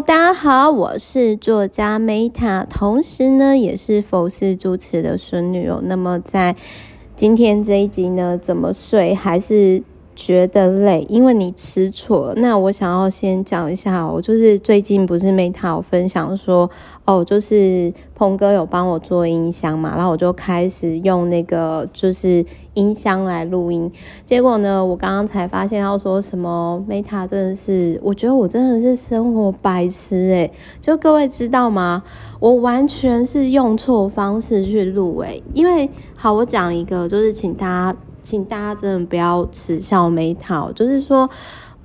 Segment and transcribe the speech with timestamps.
[0.00, 5.82] 大家好，我是作家 Meta，同时呢也是佛寺主持的孙女哦。
[5.84, 6.56] 那么在
[7.14, 9.82] 今天这一集呢，怎么睡还是
[10.14, 12.32] 觉得累，因为你吃错。
[12.36, 16.70] 那我想要先讲一下，我就是最近不是 Meta 有分享说，
[17.04, 22.44] 哦，就是鹏哥有帮我做音箱嘛，然后我就开始用那个就是
[22.74, 23.90] 音箱来录音。
[24.24, 32.02] 结果呢，我刚刚才发现要说什么 Meta 真的是，我觉得我真的是生活白痴诶，就各位知道吗？
[32.38, 37.96] 我完全是用错方式去录诶，因为好，我讲一个，就是请大家。
[38.22, 41.28] 请大家真的不要耻笑 Meta，就是说，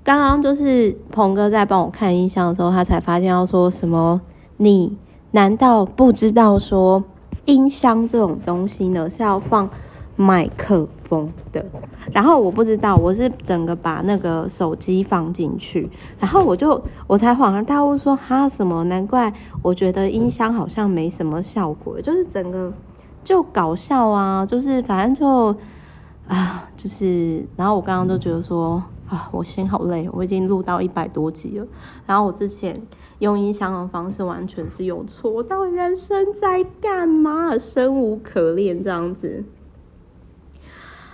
[0.03, 4.21] 刚刚就是鹏哥在帮我看音箱的时候，他才发现要说什么？
[4.57, 4.95] 你
[5.31, 7.03] 难道不知道说
[7.45, 9.69] 音箱这种东西呢是要放
[10.15, 11.65] 麦克风的？
[12.11, 18.83] 然后我不知道，我是整个把那个手机放进去，然后我就我才恍然大悟说哈什么？
[18.85, 22.71] 难怪我觉得音箱好像没什么效果，就是整个
[23.23, 25.57] 就搞笑啊，就是反正就。
[26.27, 31.65] 啊，就是，然后我刚刚都觉得说，啊，我心好累，我已经录到一百多集了。
[32.05, 32.81] 然后我之前
[33.19, 37.57] 用音箱的方式完全是有错，我到底人生在干嘛？
[37.57, 39.45] 生无可恋这样子。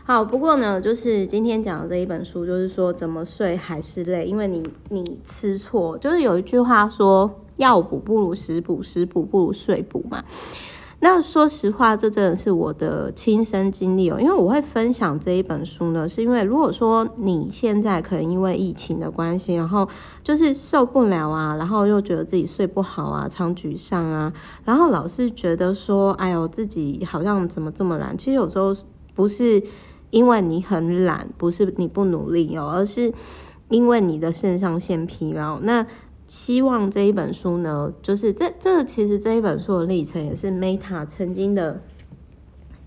[0.06, 10.24] 好，不过呢，就是今天讲的这一本书，就是说怎么睡还是累，因为你你吃错，就是有一句话说，药补不如食补，食补不如睡补嘛。
[11.04, 14.18] 那说实话，这真的是我的亲身经历哦。
[14.18, 19.86] 因为我会分享这一本书呢，是因为如果说你现在可能因为疫情的关系，然后
[20.24, 24.32] 就是受不了啊，然后又觉得自己睡不好啊，常沮丧啊，
[24.64, 28.18] 然后老是觉得说，哎呦，自己好像怎么这么懒。
[28.18, 28.74] 其实有时候
[29.14, 29.62] 不是
[30.12, 33.14] 因为你很懒，不是你不努力哦，而是
[33.68, 35.60] 因为你的肾上腺疲劳。
[35.60, 35.86] 那
[36.36, 41.80] 希望这一本书呢，就是这这其实这一本书的历程也是 Meta 曾经的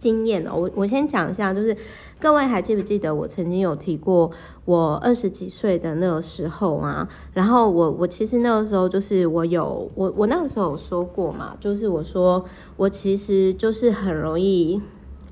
[0.00, 0.50] 经验哦。
[0.56, 1.74] 我我先讲一下，就是
[2.18, 4.32] 各位还记不记得我曾经有提过，
[4.64, 12.44] 我二十几岁的那个时候啊，然后我我其实那个时候就是我有我我那个时候有说过嘛，就是我说
[12.76, 14.82] 我其实就是很容易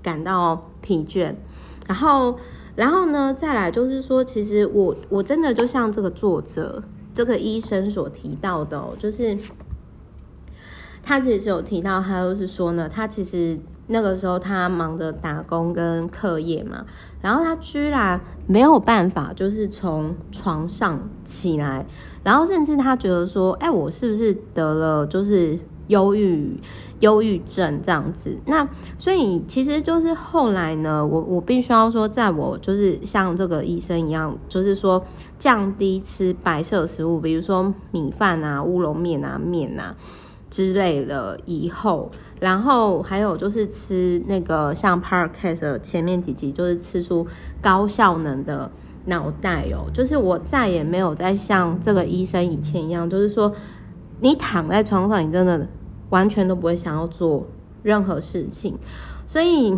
[0.01, 1.35] 感到疲倦，
[1.89, 2.39] 然后
[2.77, 6.81] 然后呢再来就是说，其实我我真的就像这个作者。
[7.15, 9.39] 这个医生所提到的，就是
[11.03, 16.85] 他其实有提到，他就是说呢，他其实那个时候他忙着打工跟课业嘛，
[17.23, 21.87] 然后他居然没有办法，就是从床上起来，
[22.25, 25.59] 然后甚至他觉得说，哎，我是不是得了就是
[25.89, 26.59] 忧郁、
[27.01, 28.39] 忧郁症这样子？
[28.47, 28.69] 那
[28.99, 35.05] 所以其实就是后来呢，我我必须要说，在我就是像这个医生一样，就是说。
[35.37, 39.95] 降低吃白色食物，比如说米饭啊、乌龙面啊、面啊
[40.49, 47.27] 之类的以后，然后还有就是吃那个像 Podcast 前面几集，就是吃出
[47.61, 48.71] 高效能的
[49.07, 49.91] 脑袋哦。
[49.93, 53.53] 就是我再也没有再像这个医生以前一样，就是说
[54.25, 55.69] 你躺在床上，你真的
[56.09, 57.47] 完全都不会想要做
[57.83, 58.79] 任何事情，
[59.27, 59.77] 所以。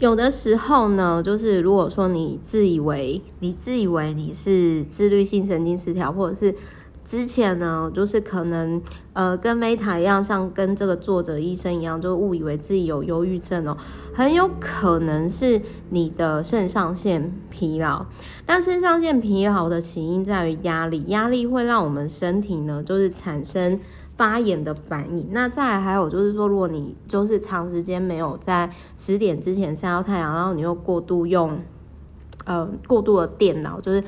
[0.00, 6.54] 有的时候呢，就是如果说你自以为你自以为你是自律性神经失调，或者是
[7.04, 8.80] 之前呢，就是可能
[9.12, 13.76] 呃跟 Meta 一样，像跟这个作者医生一样，就误以为自己有忧郁症哦，
[14.14, 15.60] 很有可能是
[15.90, 18.06] 你的肾上腺疲劳。
[18.46, 23.80] 那肾上腺疲劳的起因在于压力，压力会让我们身体呢，就是产生。
[24.18, 31.60] 发炎的反应，那再还有就是说，如果你就是长时间没有在十点之前晒到太阳，然后你又过度用，
[32.44, 34.02] 呃，过度的电脑，就是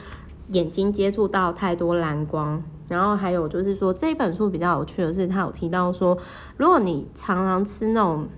[0.49, 6.19] 眼睛接触到太多蓝光，然后还有就是说，这一本书比较有趣的是，他有提到说，
[6.59, 8.29] 如果你常常吃那种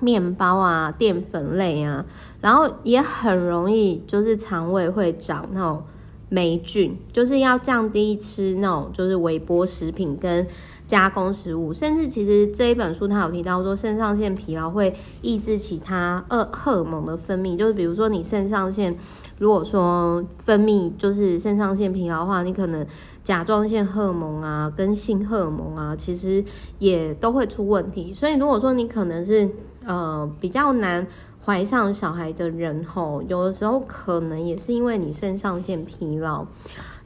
[0.00, 2.04] 面包啊、淀粉类啊，
[2.42, 5.82] 然后也很容易就是肠胃会长那种
[6.28, 10.46] 霉菌，就是要降低吃那种就是微波食品跟。
[10.90, 14.92] 加工食物，甚至其实这一本书它有提到说，肾上腺疲劳会
[15.22, 18.98] 抑制其他二荷尔蒙的分泌，就是比如说你肾上腺
[19.38, 22.84] 如果说分泌就是肾上腺疲劳的话，你可能
[23.22, 26.44] 甲状腺荷尔蒙啊跟性荷尔蒙啊，其实
[26.78, 28.12] 也都会出问题。
[28.14, 29.48] 所以如果说你可能是
[29.84, 31.06] 呃比较难
[31.44, 36.46] 怀上小孩的人吼，有的时候可能也是因为你肾上腺疲劳。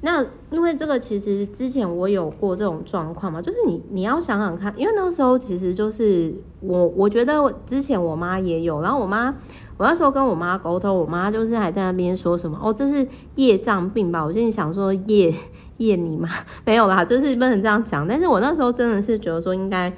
[0.01, 9.35] 那因为这个其实之前我有过这种状况嘛，就是你你要想想看，因为那个时候其实就是我我觉得之前我妈也有，然后我妈
[9.79, 14.23] 我那时候跟我妈沟通，我妈就是还在那边说什么哦，这是业障病吧？
[14.23, 15.35] 我心里想说业
[15.79, 16.29] 厌你吗？
[16.65, 18.07] 没有啦，就是不能这样讲。
[18.07, 19.93] 但是我那时候真的是觉得说应该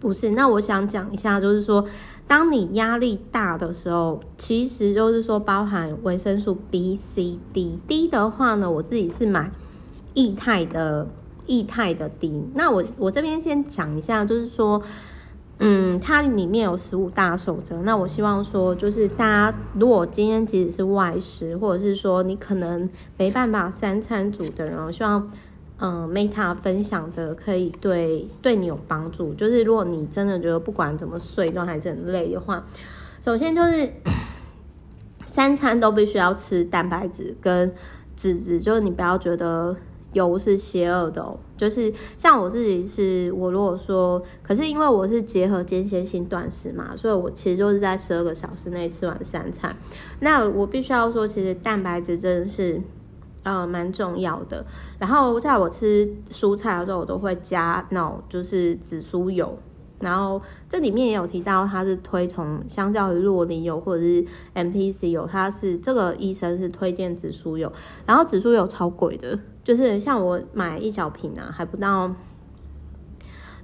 [0.00, 0.30] 不是。
[0.30, 1.84] 那我想讲一下，就是说，
[2.26, 7.78] 当你压力大的时候，其实就是说包含维生素 B、C、D。
[7.86, 9.50] D 的话呢，我自己是买
[10.14, 11.06] 液态的，
[11.46, 12.44] 液态的 D。
[12.54, 14.82] 那我我这边先讲一下，就是说。
[15.58, 17.80] 嗯，它里面有十五大守则。
[17.82, 25.30] 那我希望说，就是大家如果今天即使是外食，或者是说你可能没办法三餐煮的人，我希望
[25.78, 29.32] 嗯，Meta 分享的可以对对你有帮助。
[29.34, 32.64] 就是如果你真的觉得不管怎么睡都还是很累的话，
[33.24, 33.92] 首先就是
[35.24, 37.72] 三餐都必须要吃蛋白质跟
[38.16, 39.76] 脂质，就是你不要觉得。
[40.14, 49.76] 油是邪恶的哦，就是像我自己是，我如果说，可是因为我是结合间歇性断食嘛，所以我其实就是在十二个小时内吃完三餐。
[50.20, 52.80] 那我必须要说，其实蛋白质真的是
[53.42, 54.64] 呃蛮重要的。
[54.98, 59.58] 然后在我吃蔬菜的时候，我都会加那种就是紫苏油。
[60.00, 64.22] 然后这里面也有提到，它是推崇相较于酪梨油或者是
[64.54, 67.72] MTC 油，它是这个医生是推荐紫苏油。
[68.04, 72.14] 然后紫苏油超贵的，就是像我买一小瓶啊，还不到，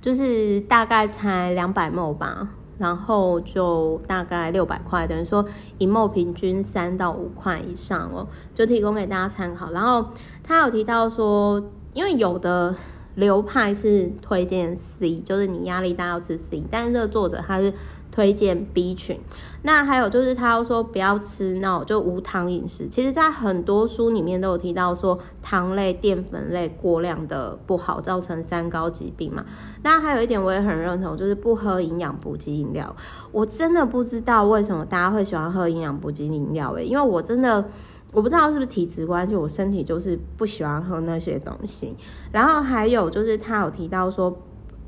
[0.00, 2.48] 就是大概才两百 ml 吧，
[2.78, 5.46] 然后就大概六百块，等于说
[5.78, 9.70] 一 ml 平均三到五块以上哦，就提供给大家参考。
[9.70, 10.08] 然后
[10.42, 11.62] 他有提到说，
[11.94, 12.74] 因为有的。
[13.16, 17.74] 流派是推荐 C，就是你压力大要吃 C，但是这个作者他是
[18.10, 19.18] 推荐 B 群。
[19.62, 22.88] 那还有就是他要说不要吃那种就无糖饮食。
[22.88, 29.44] 其实，在很多书里面都有提到说糖类、淀粉类过量的不好，造成三高疾病嘛。
[29.82, 32.96] 那还有一点我也很认同，就是不喝营养补给饮料。
[33.32, 37.64] 我真的不知道为什么大家会喜欢喝营养补给饮料诶，因为我真的。
[38.12, 41.96] 我不知道是不是体质关系，我身体就是不喜欢喝那些东西。
[42.32, 44.36] 然后还有就是他有提到说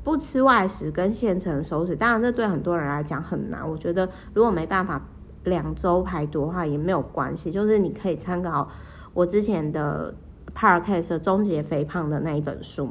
[0.03, 3.67] 不吃外食跟现成熟食，当然这对很多人来讲很难。
[3.67, 5.01] 我觉得如果没办法
[5.43, 8.67] 两周排毒的话也没有关系，就是你可以参考
[9.13, 10.13] 我之前的
[10.55, 12.89] Podcast 终结肥胖的那一本书。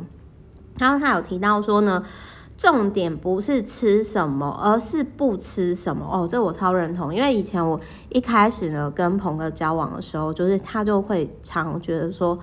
[0.79, 2.03] 然后他有提到说呢。
[2.55, 6.29] 重点不是吃什么，而是不吃什么哦。
[6.31, 7.81] 这我超认同，因为以前我
[8.11, 12.39] 一开始呢跟鹏哥交往的时候，就是他就会常觉得说，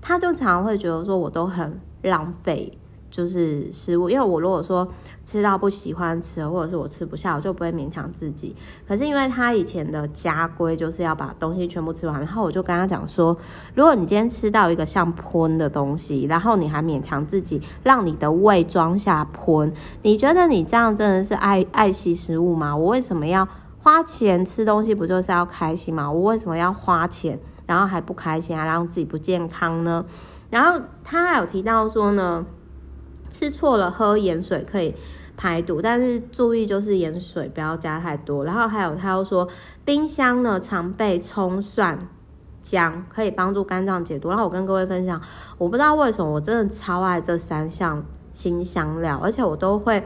[0.00, 2.76] 他就常会觉得说我都很浪费。
[3.10, 4.86] 就是食物，因为我如果说
[5.24, 8.54] 吃到不喜欢吃，或者是我吃不下，我就不会勉强自己。
[8.86, 13.36] 可是因为他以前的家规就是要把东西全部吃完，然后我就跟他讲说，
[13.74, 19.72] 如果你今天吃到一个像喷的东西，然后你还勉强自己让你的胃装下喷，
[20.02, 22.76] 你觉得你这样真的是爱爱惜食物吗？
[22.76, 23.46] 我为什么要
[23.80, 24.94] 花钱吃东西？
[24.94, 26.10] 不就是要开心吗？
[26.10, 30.04] 我为什么要花钱，然后还不开心，还让自己不健康呢？
[30.48, 32.46] 然后他还有提到说呢。
[33.30, 34.94] 吃错了，喝盐水可以
[35.36, 38.44] 排毒，但是注意就是盐水不要加太多。
[38.44, 39.48] 然后还有他又说，
[39.84, 42.08] 冰箱呢常备葱、蒜、
[42.62, 44.28] 姜，可以帮助肝脏解毒。
[44.28, 45.20] 然后我跟各位分享，
[45.56, 48.04] 我不知道为什么我真的超爱这三项
[48.34, 50.02] 新香料，而且我都会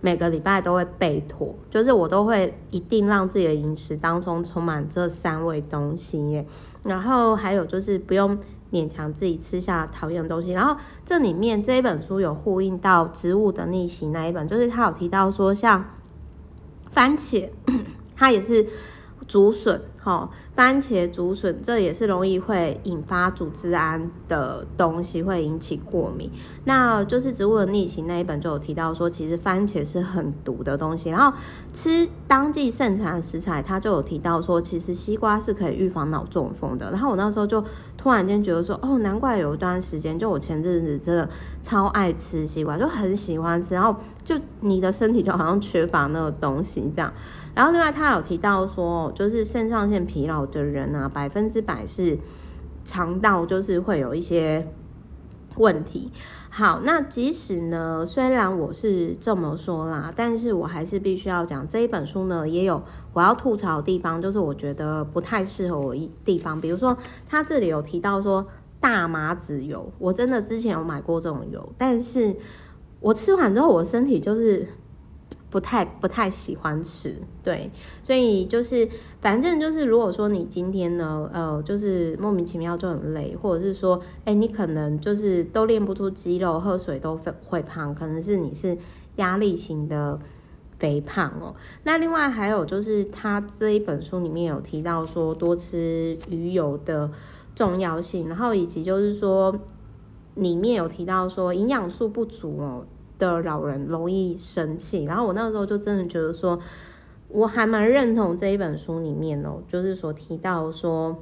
[0.00, 6.46] 每个礼拜都会备妥，就是我都会一定让自己的饮食当中充满这三味东西耶。
[6.84, 8.38] 然后还有就是不用。
[8.72, 15.84] 勉强自己吃下讨厌的东西，然后这里面这一本书有呼应到植物的逆袭那一本，就是他有提到说，像
[16.90, 17.50] 番茄，
[18.16, 18.66] 它也是
[19.28, 19.82] 竹笋。
[20.06, 26.30] 哦，番茄、竹笋，这也是容易会引发组织胺的东西，会引起过敏。
[26.64, 31.10] 那就是《植物的逆袭》那一本就有提到说，其实番茄是很毒的东西。
[31.10, 31.36] 然后
[31.72, 36.88] 吃当季盛产的食材，它就有提到说，其实西瓜是可以预防脑中风的。
[36.92, 37.64] 然后我那时候就
[37.98, 41.28] 突然间觉得说，哦，难怪有一段时间，就我前阵子真的
[41.62, 43.74] 超爱吃西瓜，就很喜欢吃。
[43.74, 47.12] 然后就你的身体就好像缺乏那个东西这样。
[47.54, 52.18] 然后另外他有提到说，就是肾上腺疲劳的人啊，百分之百是
[52.84, 54.66] 肠道就是会有一些
[55.56, 56.10] 问题。
[56.50, 66.60] 好，那即使呢，虽然我是这么说啦，但是我还是必须要讲这一本书呢，也有我要吐槽的地方，就是我觉得不太适合我一地方。
[66.60, 66.96] 比如说，
[67.28, 68.46] 他这里有提到说
[68.80, 72.36] 大麻籽油，我真的之前有买过这种油，但是
[73.00, 74.66] 我吃完之后，我身体就是。
[75.48, 77.70] 不太不太喜欢吃，对，
[78.02, 78.88] 所以就是
[79.20, 88.76] 反正就是，如果说你今天呢，呃，就是莫名其妙就很累，或者是说，哎，你可能就是都练不出肌肉，喝水都会胖，可能是你是
[89.16, 90.18] 压力型的
[90.78, 91.54] 肥胖哦。
[91.84, 97.10] 那另外还有就是，他这一本书里面有提到说，多吃鱼油的
[97.54, 99.56] 重要性，然后以及就是说
[100.34, 102.84] 里面有提到说营养素不足哦
[103.18, 106.58] 的老人容易生气，然后我那时候就真的觉得说，
[107.28, 111.16] 我还蛮认同这一本书里面哦，就是所提到说。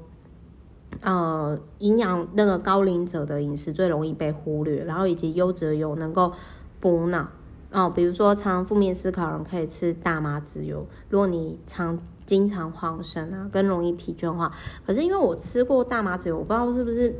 [1.00, 6.32] 呃，营养那个高龄者的饮食最容易被忽略，然后以及优质油能够
[6.78, 7.26] 补脑
[7.72, 7.90] 哦。
[7.92, 10.86] 比如说，常负面思考人可以吃大麻籽油。
[11.08, 14.52] 如果你常经常恍神啊，更容易疲倦的话，
[14.86, 17.12] 可是因为我吃过大麻籽油，我不知道是不是，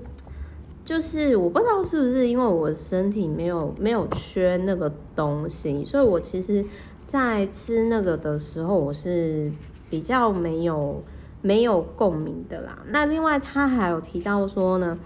[0.85, 6.65] 就是我不知道是不是因为我身体没有没有缺那个东西，所以我其实，
[7.07, 9.51] 在吃那个的时候，我是
[9.89, 11.03] 比较没有。
[11.47, 12.79] 没有共鸣的啦。
[12.89, 14.99] 那另外他还有提到说呢，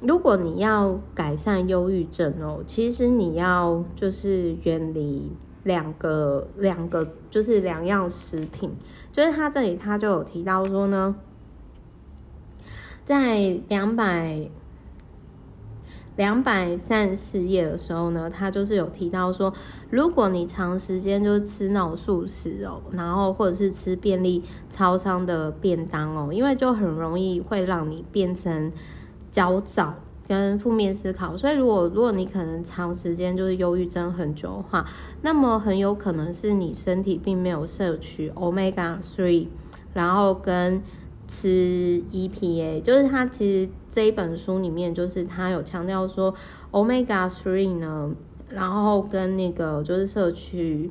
[0.00, 5.30] 如果你要改善忧郁症哦，其实你要就是远离
[5.64, 8.74] 两个两个就是两样食品，
[9.12, 11.14] 就是他这里他就有提到说呢，
[13.04, 14.48] 在两百。
[16.16, 19.52] 两百三十页的时候呢，他就是有提到说，
[19.90, 28.70] 如果你长时间就是吃那种素食哦，然后或者是吃便利超商的便当哦，因为就很容易会让你变成
[29.30, 29.94] 焦躁
[30.28, 31.36] 跟负面思考。
[31.36, 34.86] 所以如果如果你可能长时间就是忧郁症很久的话，
[35.22, 39.48] 那么很有可能是你身体并没有摄取 Omega Three，
[39.92, 40.80] 然后跟
[41.26, 43.68] 吃 EPA，就是它其实。
[43.94, 46.34] 这一本书里面，就是他有强调说
[46.72, 48.10] ，Omega Three 呢，
[48.48, 50.90] 然后跟那个就是摄取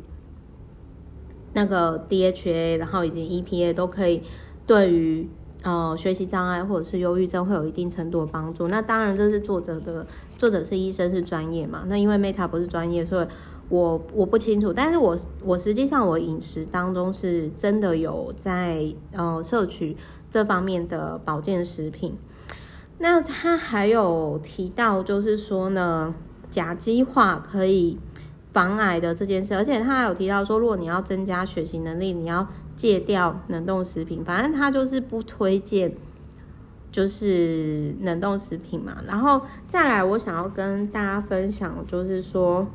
[1.52, 4.24] 那个 DHA，然后以及 EPA 都可以
[4.66, 5.28] 对于
[5.64, 8.70] 呃学习障碍或者是忧郁症会有一定程度的帮助。
[8.70, 11.84] 那当然这是作者的，作者是医生是专业嘛。
[11.88, 13.28] 那因为 Meta 不是专业，所以
[13.68, 14.72] 我我不清楚。
[14.72, 19.98] 但是我我实际上我饮食当中是真的有在呃摄取
[20.34, 22.18] 这方面的保健食品。
[22.98, 26.16] 那他还有提到，就是说呢，
[26.50, 28.00] 甲基化可以
[28.52, 34.26] 防癌的这件事，而且他还有提到说，如果你要增加学习能力，你要戒掉冷冻食品。
[34.26, 35.96] 反正他就是不推荐，
[36.92, 38.98] 就是冷冻食品嘛。
[39.06, 42.66] 然后再来，我想要跟大家分享，就是说。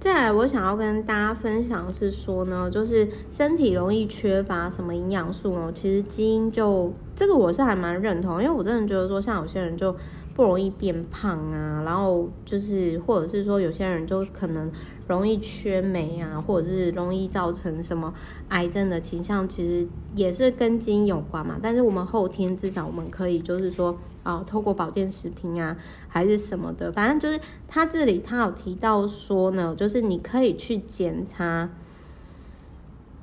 [0.00, 5.70] 再来，我想要跟大家分享是说呢，就是身体容易缺乏什么营养素呢？
[5.74, 9.94] 其实基因就这个我是还蛮认同，因为我真的觉得说，像有些人就
[10.34, 14.70] 不容易变胖啊，然后就是或者是说有些人就可能
[15.06, 18.12] 容易缺镁啊，或者是容易造成什么
[18.48, 21.58] 癌症的倾向，其实也是跟基因有关嘛。
[21.62, 23.98] 但是我们后天至少我们可以就是说。
[24.22, 25.74] 啊，透过保健食品啊，
[26.06, 31.70] 还是什么的，反正就是他这里他有提到说呢，就是你可以去检查，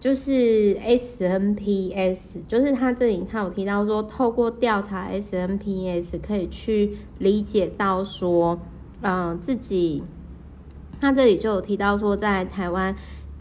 [0.07, 8.57] 就是 SNPS，就是他这里他有提到说，透过调查 SNPS 可以去理解到说，
[9.01, 10.01] 嗯、自己，
[11.01, 12.95] 他这里就有提到说，在台湾。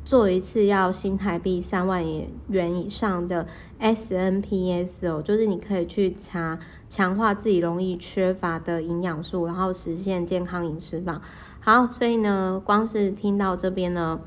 [0.04, 2.04] 做一次要新台币三万
[2.46, 3.44] 元以上的
[3.80, 11.20] SNPS 哦，就是你可以去查强化自己容易缺乏的营养素，然后实现健康饮食法。
[11.58, 14.20] 好，所以呢，光是听到这边呢，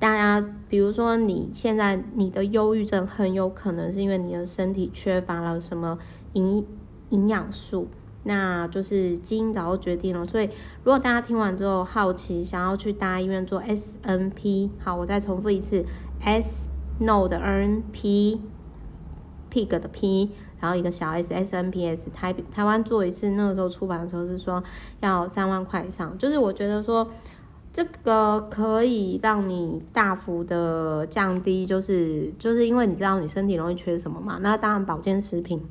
[0.00, 5.96] 大家比如说你现在你的忧郁症很有可能是因为你的身体缺乏了什么
[6.32, 6.66] 营
[7.10, 7.86] 营养素。
[8.22, 10.44] 那就是基因早就决定了，所以
[10.84, 15.86] 如果大家听完之后好奇，想要去大医院做 S N P，好，我再重复一次
[16.20, 18.38] ，S No 的 N，P，Pig
[19.68, 24.62] 的 P，然后一个小 S S N P S，台台湾做一次，那个时候出版的时候是说
[25.00, 27.08] 要三万块以上，就是我觉得说
[27.80, 35.62] 这个可以让你大幅的降低，就是就是因为你知道你身体容易缺什么嘛，那当然保健食品。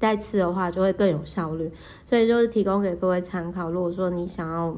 [0.00, 1.68] 再吃的话就会更有效率，
[2.08, 3.68] 所以就是提供给各位参考。
[3.68, 4.74] 如果说你想要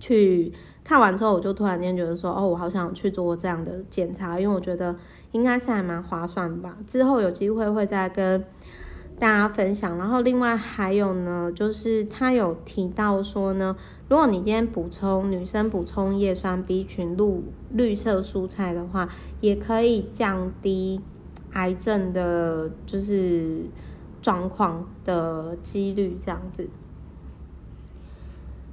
[0.00, 0.50] 去
[0.82, 4.96] 看完之后，我就突然间觉得说，哦，我好想去做这样的检查，因为我觉得
[5.32, 6.74] 应该是还蛮划算吧。
[6.86, 8.42] 之后有机会会再跟
[9.18, 9.98] 大家分享。
[9.98, 13.76] 然后另外还有呢，就是他有提到说呢，
[14.08, 19.08] 如果你今天补充女生补充叶酸 B 群、绿绿色蔬菜的话，
[19.40, 21.00] 也可以降低
[21.52, 23.66] 癌症的，就是。
[24.24, 26.66] 状况的几率这样子，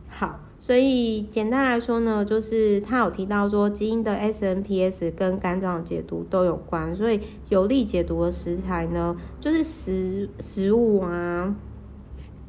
[0.08, 7.20] 好，所以简单来说呢，就是他有提到说，基因的 SNPS 跟肝脏解毒都有关，所以
[7.50, 11.54] 有利解毒的食材呢，就是食食物啊，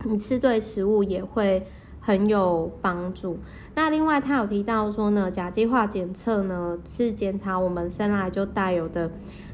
[0.05, 1.67] 你吃对食物也会
[2.03, 3.39] 很有帮助。
[3.75, 9.11] 那另外他有提到说呢，甲基化检测呢是检查我们生来就带有的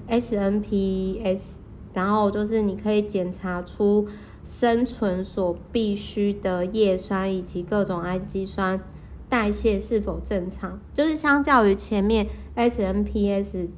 [0.08, 1.58] SNPS。
[1.94, 4.06] 然后就是你可以检查出
[4.44, 8.80] 生存所必需的叶酸以及各种氨基酸
[9.28, 10.78] 代谢是否正常。
[10.92, 13.68] 就是相较于前面 SNPS，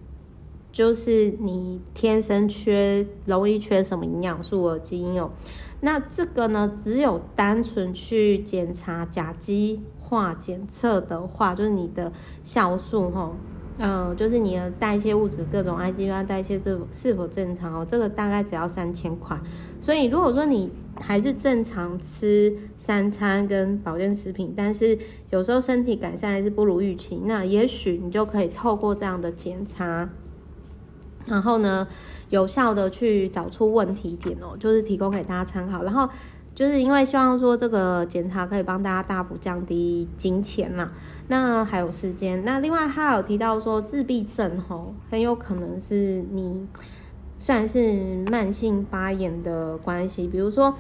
[0.70, 5.30] 就是你天生缺容易缺什么营养素的基因哦。
[5.80, 12.12] 那这个呢，只有单纯去检查甲基化检测的话，就是你的
[12.44, 13.32] 酵素哈。
[13.82, 17.86] 嗯，就是你的代谢物质各种氨基酸代谢这是否正常哦？
[17.88, 19.40] 这个大概只要三千块。
[19.80, 24.98] 所以如果说你还是正常吃三餐跟保健食品，但是
[25.30, 30.10] 有时候身体改善还是不如预期，那也许你就可以透过这样的检查，
[31.26, 31.86] 然后呢，
[32.28, 36.08] 有效的去找出问题点哦，就是提供给大家参考，然后。
[36.52, 40.92] 就是因为希望说这个检查可以帮大家大幅降低金钱啦，
[41.28, 42.44] 那还有时间。
[42.44, 46.66] 那另外他有提到说自闭症吼，很有可能是你
[47.38, 50.26] 算是慢性发炎的关系。
[50.26, 50.74] 比如说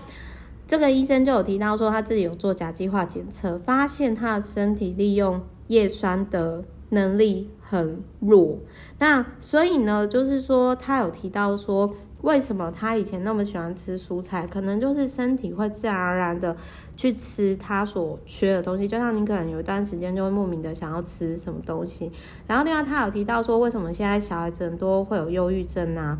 [0.66, 8.58] 这个医生就有提到说他自己有做甲基化检测，发现他的身体利用叶酸的能力很弱。
[8.98, 11.92] 那所以呢，就是说他有提到说。
[12.22, 14.46] 为什么他以前那么喜欢吃蔬菜？
[14.46, 16.54] 可能就是身体会自然而然的
[16.94, 22.12] 去吃他所缺的东西，就像你可能有一段时间就会莫名的想要吃什么东西。
[22.46, 26.18] 然后另外他有提到说，为什么现在小孩子很多会有忧郁症啊？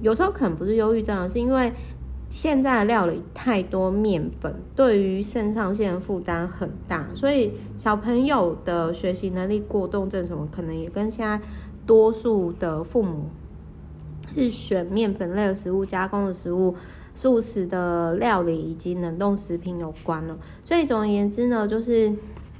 [0.00, 1.72] 有时候可能不是忧郁症，是因为
[2.34, 11.38] 现在的料理太多面粉，对于肾上腺负担很大，所以小朋友的学习能力过动症什么，可能也跟现在
[11.86, 13.26] 多数的父母。
[14.34, 16.74] 是选面粉类的食物、加工的食物、
[17.14, 20.38] 素食的料理以及冷冻食品有关了。
[20.64, 22.10] 所以总而言之呢，就是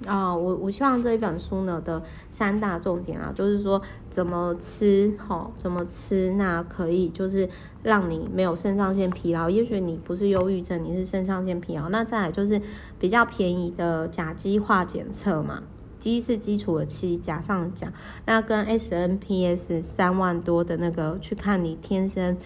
[0.06, 3.80] 啊、我我希望这一本书呢的三大重点啊，就是说
[4.10, 7.48] 怎么吃齁，怎么吃那可以就是
[7.82, 9.48] 让你没有肾上腺疲劳。
[9.48, 11.88] 也许你不是忧郁症，你是肾上腺疲劳。
[11.88, 12.60] 那再来就是
[12.98, 15.62] 比较便宜的甲基化检测嘛。
[15.98, 17.92] 基是基础的基，甲上甲，
[18.26, 22.36] 那跟 SNPS 三万多的那个去看你天生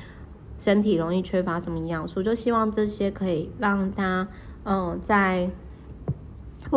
[0.58, 4.28] 身体容易缺乏什么营养素，就希望这些可以让他
[4.64, 5.50] 嗯在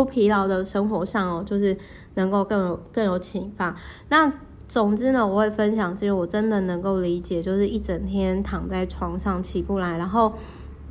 [0.03, 1.77] 不疲劳的生活上哦，就是
[2.15, 3.75] 能够更有更有启发。
[4.09, 4.31] 那
[4.67, 10.33] 总之呢，我会分享是因为我真的能够理解，就是一整天躺在床上起不来，然后。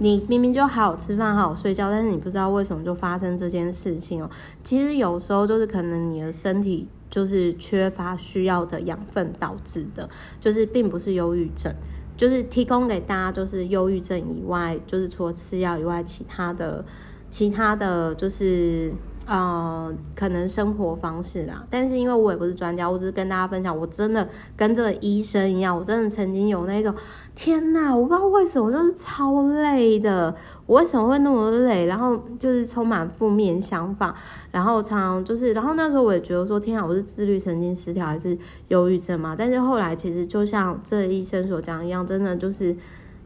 [0.00, 4.30] 你明明就好好吃饭，好好睡觉，但是你不知道为什么就发生这件事情哦。
[4.62, 10.08] 其实有时候就是可能你的身体就是缺乏需要的养分导致的，
[10.40, 11.74] 就是并不是忧郁症，
[12.16, 16.84] 就是提供给大家就是忧郁症以外，就是除了吃药以外，其他的
[17.30, 18.92] 其他的就是。
[19.30, 26.94] 呃，可能生活方式啦，但是因为我也不是专家，我只是跟大家分享，我真的跟这个医生一样，我真的曾经有那种，
[27.34, 34.14] 天哪，我不知道为什么就是超累的，我为什么会那么累，然后就是充满负面想法，
[34.50, 38.38] 然后常常就是，然后那时候我也觉得说，天哪，我是自律神经失调还是
[38.68, 39.36] 忧郁症嘛？
[39.38, 42.74] 但是后来其实就像这医生所讲一样，真的就是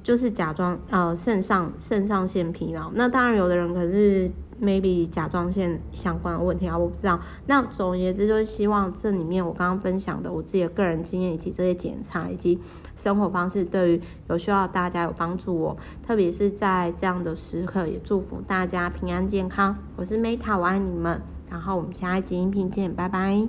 [0.02, 4.30] 就是甲状呃肾上肾上腺疲劳，那当然有的人可是。
[4.60, 7.18] maybe 甲状腺相关的问题啊，我不知道。
[7.46, 12.56] 那总而言之，就是希望这里面我刚刚分享的我自己的个人经验，以及这些检查以及
[12.94, 15.76] 生活方式，对于有需要大家有帮助哦。
[16.06, 19.76] 特别是在这样的时刻，也祝福大家平安健康。
[19.96, 21.20] 我是 Meta，我爱你们。
[21.50, 23.48] 然后我们下一集音频见，拜拜。